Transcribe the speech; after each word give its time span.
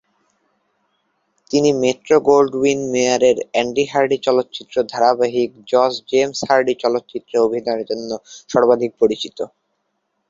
তিনি 1.51 1.69
মেট্রো-গোল্ডউইন-মেয়ারের 1.83 3.37
Andy 3.51 3.85
Hardy 3.91 4.17
চলচ্চিত্র 4.25 4.75
ধারাবাহিক 4.91 5.49
জজ 5.71 5.93
জেমস 6.09 6.39
হার্ডি 6.47 6.73
চরিত্রে 6.83 7.35
অভিনয়ের 7.39 7.87
জন্য 7.89 8.09
সর্বাধিক 8.49 8.91
পরিচিত। 9.01 9.37